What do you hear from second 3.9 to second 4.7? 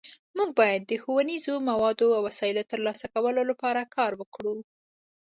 کار وکړو